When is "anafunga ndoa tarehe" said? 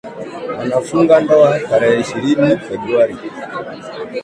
0.61-1.99